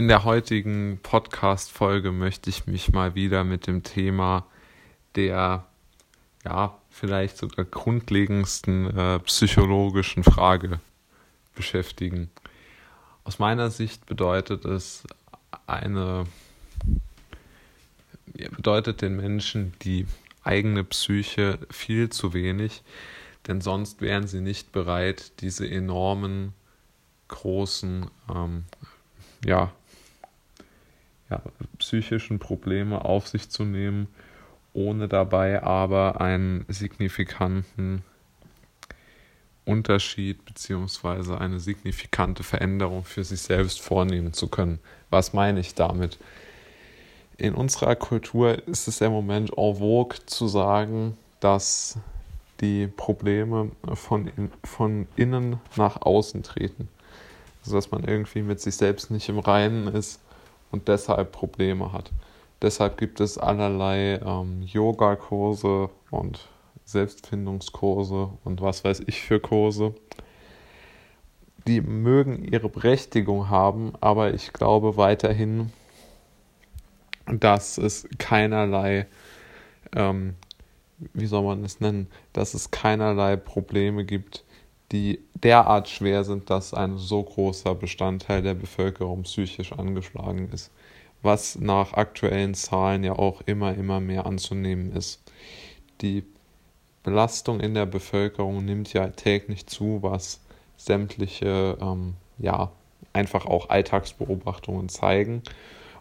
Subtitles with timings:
[0.00, 4.46] In der heutigen Podcast-Folge möchte ich mich mal wieder mit dem Thema
[5.14, 5.66] der,
[6.42, 10.80] ja, vielleicht sogar grundlegendsten äh, psychologischen Frage
[11.54, 12.30] beschäftigen.
[13.24, 15.04] Aus meiner Sicht bedeutet es
[15.66, 16.24] eine,
[18.56, 20.06] bedeutet den Menschen die
[20.42, 22.82] eigene Psyche viel zu wenig,
[23.48, 26.54] denn sonst wären sie nicht bereit, diese enormen,
[27.28, 28.64] großen, ähm,
[29.44, 29.74] ja,
[31.30, 31.40] ja,
[31.78, 34.08] psychischen Probleme auf sich zu nehmen,
[34.72, 38.02] ohne dabei aber einen signifikanten
[39.64, 41.36] Unterschied bzw.
[41.36, 44.80] eine signifikante Veränderung für sich selbst vornehmen zu können.
[45.10, 46.18] Was meine ich damit?
[47.36, 51.98] In unserer Kultur ist es im Moment en vogue zu sagen, dass
[52.60, 56.88] die Probleme von, in, von innen nach außen treten.
[57.62, 60.20] Also dass man irgendwie mit sich selbst nicht im Reinen ist
[60.70, 62.12] und deshalb Probleme hat.
[62.62, 66.48] Deshalb gibt es allerlei ähm, Yoga-Kurse und
[66.84, 69.94] Selbstfindungskurse und was weiß ich für Kurse.
[71.66, 75.72] Die mögen ihre Berechtigung haben, aber ich glaube weiterhin,
[77.26, 79.06] dass es keinerlei,
[79.94, 80.34] ähm,
[81.14, 84.44] wie soll man es nennen, dass es keinerlei Probleme gibt,
[84.92, 90.70] die derart schwer sind, dass ein so großer Bestandteil der Bevölkerung psychisch angeschlagen ist,
[91.22, 95.22] was nach aktuellen Zahlen ja auch immer, immer mehr anzunehmen ist.
[96.00, 96.24] Die
[97.02, 100.40] Belastung in der Bevölkerung nimmt ja täglich zu, was
[100.76, 102.70] sämtliche, ähm, ja,
[103.12, 105.42] einfach auch Alltagsbeobachtungen zeigen.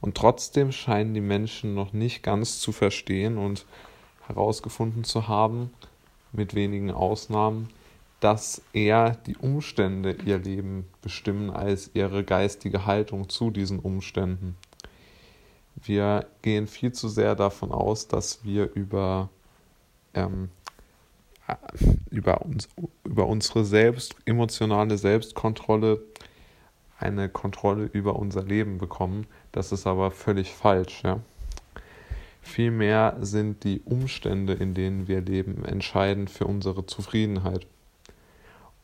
[0.00, 3.64] Und trotzdem scheinen die Menschen noch nicht ganz zu verstehen und
[4.26, 5.72] herausgefunden zu haben,
[6.32, 7.70] mit wenigen Ausnahmen,
[8.26, 14.56] dass eher die Umstände ihr Leben bestimmen als ihre geistige Haltung zu diesen Umständen.
[15.76, 19.30] Wir gehen viel zu sehr davon aus, dass wir über
[20.14, 20.48] ähm,
[22.10, 22.68] über, uns,
[23.04, 26.02] über unsere selbst, emotionale Selbstkontrolle
[26.98, 29.28] eine Kontrolle über unser Leben bekommen.
[29.52, 31.04] Das ist aber völlig falsch.
[31.04, 31.20] Ja?
[32.42, 37.68] Vielmehr sind die Umstände, in denen wir leben, entscheidend für unsere Zufriedenheit.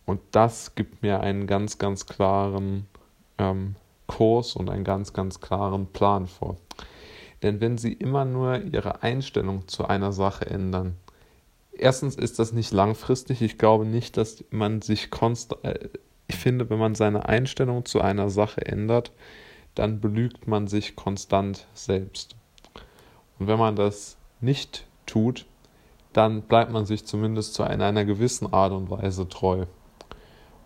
[0.06, 2.86] Und das gibt mir einen ganz, ganz klaren
[3.38, 3.76] ähm,
[4.06, 6.56] Kurs und einen ganz, ganz klaren Plan vor.
[7.42, 10.96] Denn wenn Sie immer nur Ihre Einstellung zu einer Sache ändern,
[11.72, 13.42] erstens ist das nicht langfristig.
[13.42, 15.64] Ich glaube nicht, dass man sich konstant.
[15.64, 15.88] Äh,
[16.28, 19.12] ich finde, wenn man seine Einstellung zu einer Sache ändert,
[19.74, 22.36] dann belügt man sich konstant selbst.
[23.38, 25.46] Und wenn man das nicht tut,
[26.12, 29.66] dann bleibt man sich zumindest zu einer, einer gewissen Art und Weise treu.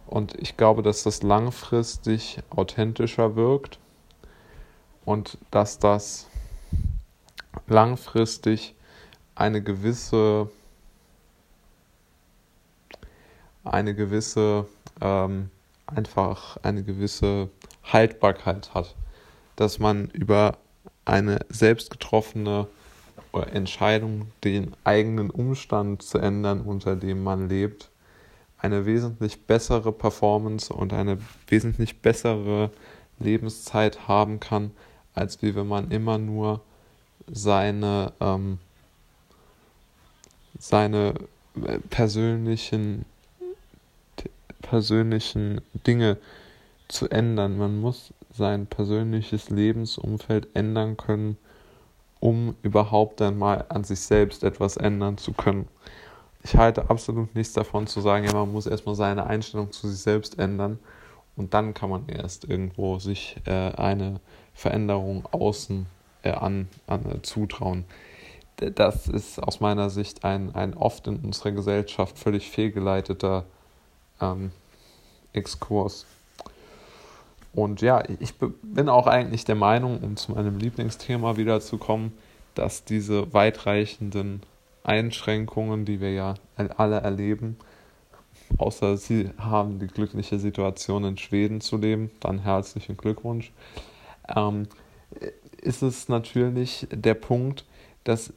[0.06, 3.78] Und ich glaube, dass das langfristig authentischer wirkt
[5.04, 6.26] und dass das
[7.66, 8.74] langfristig
[9.34, 10.48] eine gewisse
[13.66, 14.66] eine gewisse,
[15.00, 15.50] ähm,
[15.86, 17.50] einfach eine gewisse
[17.84, 18.94] Haltbarkeit hat.
[19.56, 20.58] Dass man über
[21.04, 22.68] eine selbst getroffene
[23.52, 27.90] Entscheidung, den eigenen Umstand zu ändern, unter dem man lebt,
[28.58, 31.18] eine wesentlich bessere Performance und eine
[31.48, 32.70] wesentlich bessere
[33.18, 34.70] Lebenszeit haben kann,
[35.14, 36.60] als wie wenn man immer nur
[37.26, 38.58] seine, ähm,
[40.58, 41.14] seine
[41.64, 43.04] äh, persönlichen
[44.66, 46.18] persönlichen Dinge
[46.88, 47.56] zu ändern.
[47.56, 51.38] Man muss sein persönliches Lebensumfeld ändern können,
[52.20, 55.68] um überhaupt einmal an sich selbst etwas ändern zu können.
[56.46, 59.98] Ich halte absolut nichts davon zu sagen, ja, man muss erstmal seine Einstellung zu sich
[59.98, 60.78] selbst ändern
[61.34, 64.20] und dann kann man erst irgendwo sich äh, eine
[64.54, 65.86] Veränderung außen
[66.22, 67.84] äh, an, an äh, zutrauen.
[68.58, 73.44] Das ist aus meiner Sicht ein, ein oft in unserer Gesellschaft völlig fehlgeleiteter
[74.20, 74.52] ähm,
[75.32, 76.06] Exkurs.
[77.54, 82.12] Und ja, ich bin auch eigentlich der Meinung, um zu meinem Lieblingsthema wiederzukommen,
[82.54, 84.42] dass diese weitreichenden
[84.86, 86.34] Einschränkungen, die wir ja
[86.76, 87.56] alle erleben,
[88.58, 93.52] außer Sie haben die glückliche Situation in Schweden zu leben, dann herzlichen Glückwunsch,
[94.34, 94.68] ähm,
[95.60, 97.64] ist es natürlich der Punkt,
[98.04, 98.32] dass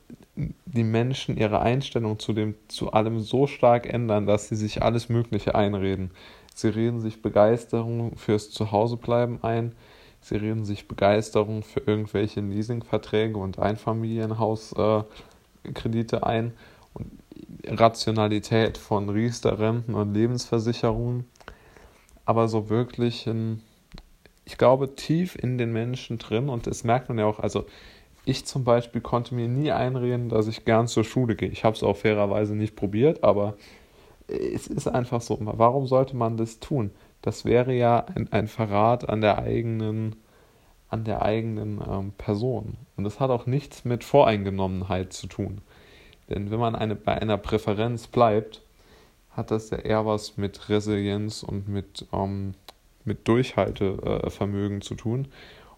[0.65, 5.09] die Menschen ihre Einstellung zu, dem, zu allem so stark ändern, dass sie sich alles
[5.09, 6.11] Mögliche einreden.
[6.55, 9.73] Sie reden sich Begeisterung fürs Zuhausebleiben ein.
[10.21, 15.38] Sie reden sich Begeisterung für irgendwelche Leasingverträge und Einfamilienhauskredite äh,
[16.23, 16.53] ein
[16.93, 17.11] und
[17.67, 21.25] Rationalität von Riester-Renten und Lebensversicherungen.
[22.25, 23.61] Aber so wirklich, in,
[24.45, 27.65] ich glaube, tief in den Menschen drin und das merkt man ja auch, also
[28.25, 31.49] ich zum Beispiel konnte mir nie einreden, dass ich gern zur Schule gehe.
[31.49, 33.55] Ich habe es auch fairerweise nicht probiert, aber
[34.27, 35.37] es ist einfach so.
[35.41, 36.91] Warum sollte man das tun?
[37.21, 40.15] Das wäre ja ein, ein Verrat an der eigenen,
[40.89, 42.77] an der eigenen ähm, Person.
[42.97, 45.61] Und das hat auch nichts mit Voreingenommenheit zu tun.
[46.29, 48.61] Denn wenn man eine, bei einer Präferenz bleibt,
[49.31, 52.55] hat das ja eher was mit Resilienz und mit, ähm,
[53.05, 55.27] mit Durchhaltevermögen äh, zu tun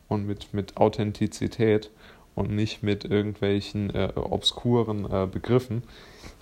[0.07, 1.89] und mit, mit Authentizität
[2.35, 5.83] und nicht mit irgendwelchen äh, obskuren äh, Begriffen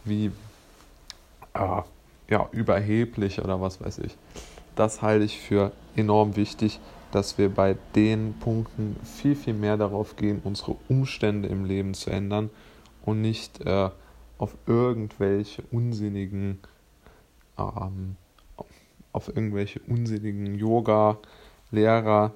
[0.06, 0.32] wie
[1.54, 1.82] äh,
[2.30, 4.16] ja, überheblich oder was weiß ich.
[4.76, 6.80] Das halte ich für enorm wichtig,
[7.12, 12.10] dass wir bei den Punkten viel, viel mehr darauf gehen, unsere Umstände im Leben zu
[12.10, 12.50] ändern
[13.04, 13.90] und nicht äh,
[14.38, 16.60] auf irgendwelche unsinnigen
[17.58, 18.16] ähm,
[19.12, 22.34] auf irgendwelche unsinnigen Yoga-Lehrer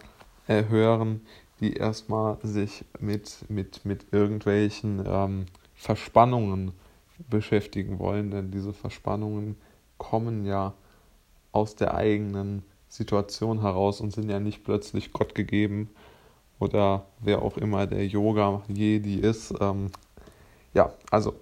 [0.47, 1.21] äh, hören,
[1.59, 5.45] die erstmal sich mit, mit, mit irgendwelchen ähm,
[5.75, 6.71] Verspannungen
[7.29, 9.55] beschäftigen wollen, denn diese Verspannungen
[9.97, 10.73] kommen ja
[11.51, 15.89] aus der eigenen Situation heraus und sind ja nicht plötzlich Gott gegeben
[16.59, 19.51] oder wer auch immer der Yoga-Jedi ist.
[19.59, 19.89] Ähm,
[20.75, 21.33] ja, also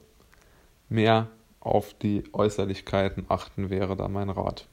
[0.87, 1.27] mehr
[1.59, 4.69] auf die Äußerlichkeiten achten wäre da mein Rat.